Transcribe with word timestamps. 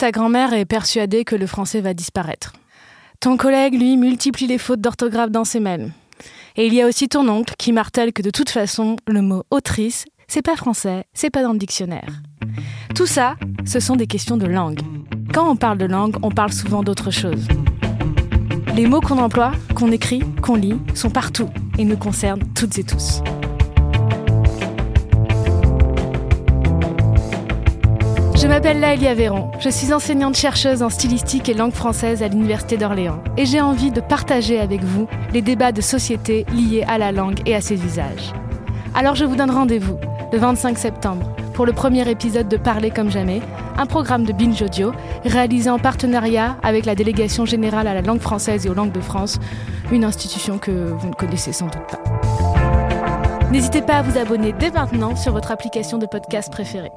ta 0.00 0.12
grand-mère 0.12 0.54
est 0.54 0.64
persuadée 0.64 1.26
que 1.26 1.36
le 1.36 1.46
français 1.46 1.82
va 1.82 1.92
disparaître. 1.92 2.54
Ton 3.20 3.36
collègue, 3.36 3.74
lui, 3.74 3.98
multiplie 3.98 4.46
les 4.46 4.56
fautes 4.56 4.80
d'orthographe 4.80 5.30
dans 5.30 5.44
ses 5.44 5.60
mails. 5.60 5.92
Et 6.56 6.66
il 6.66 6.72
y 6.72 6.80
a 6.80 6.86
aussi 6.86 7.06
ton 7.06 7.28
oncle 7.28 7.52
qui 7.58 7.70
martèle 7.70 8.14
que 8.14 8.22
de 8.22 8.30
toute 8.30 8.48
façon, 8.48 8.96
le 9.06 9.20
mot 9.20 9.42
autrice, 9.50 10.06
c'est 10.26 10.40
pas 10.40 10.56
français, 10.56 11.04
c'est 11.12 11.28
pas 11.28 11.42
dans 11.42 11.52
le 11.52 11.58
dictionnaire. 11.58 12.22
Tout 12.94 13.04
ça, 13.04 13.34
ce 13.66 13.78
sont 13.78 13.94
des 13.94 14.06
questions 14.06 14.38
de 14.38 14.46
langue. 14.46 14.80
Quand 15.34 15.50
on 15.50 15.56
parle 15.56 15.76
de 15.76 15.84
langue, 15.84 16.16
on 16.22 16.30
parle 16.30 16.54
souvent 16.54 16.82
d'autre 16.82 17.10
chose. 17.10 17.46
Les 18.74 18.86
mots 18.86 19.02
qu'on 19.02 19.18
emploie, 19.18 19.52
qu'on 19.74 19.92
écrit, 19.92 20.22
qu'on 20.40 20.54
lit, 20.54 20.78
sont 20.94 21.10
partout 21.10 21.50
et 21.76 21.84
nous 21.84 21.98
concernent 21.98 22.50
toutes 22.54 22.78
et 22.78 22.84
tous. 22.84 23.20
Je 28.40 28.46
m'appelle 28.46 28.80
Laëlia 28.80 29.12
Véron, 29.12 29.50
je 29.60 29.68
suis 29.68 29.92
enseignante 29.92 30.34
chercheuse 30.34 30.82
en 30.82 30.88
stylistique 30.88 31.50
et 31.50 31.54
langue 31.54 31.74
française 31.74 32.22
à 32.22 32.28
l'Université 32.28 32.78
d'Orléans 32.78 33.22
et 33.36 33.44
j'ai 33.44 33.60
envie 33.60 33.90
de 33.90 34.00
partager 34.00 34.58
avec 34.58 34.82
vous 34.82 35.06
les 35.34 35.42
débats 35.42 35.72
de 35.72 35.82
société 35.82 36.46
liés 36.54 36.82
à 36.88 36.96
la 36.96 37.12
langue 37.12 37.40
et 37.44 37.54
à 37.54 37.60
ses 37.60 37.84
usages. 37.84 38.32
Alors 38.94 39.14
je 39.14 39.26
vous 39.26 39.36
donne 39.36 39.50
rendez-vous 39.50 39.98
le 40.32 40.38
25 40.38 40.78
septembre 40.78 41.34
pour 41.52 41.66
le 41.66 41.74
premier 41.74 42.08
épisode 42.08 42.48
de 42.48 42.56
Parler 42.56 42.90
comme 42.90 43.10
jamais, 43.10 43.42
un 43.76 43.84
programme 43.84 44.24
de 44.24 44.32
Binge 44.32 44.62
Audio 44.62 44.92
réalisé 45.26 45.68
en 45.68 45.78
partenariat 45.78 46.56
avec 46.62 46.86
la 46.86 46.94
Délégation 46.94 47.44
générale 47.44 47.88
à 47.88 47.92
la 47.92 48.00
langue 48.00 48.20
française 48.20 48.64
et 48.64 48.70
aux 48.70 48.74
langues 48.74 48.92
de 48.92 49.02
France, 49.02 49.38
une 49.92 50.02
institution 50.02 50.56
que 50.56 50.70
vous 50.70 51.08
ne 51.08 51.14
connaissez 51.14 51.52
sans 51.52 51.66
doute 51.66 51.86
pas. 51.90 52.02
N'hésitez 53.52 53.82
pas 53.82 53.96
à 53.96 54.02
vous 54.02 54.16
abonner 54.16 54.54
dès 54.58 54.70
maintenant 54.70 55.14
sur 55.14 55.34
votre 55.34 55.50
application 55.50 55.98
de 55.98 56.06
podcast 56.06 56.50
préférée. 56.50 56.92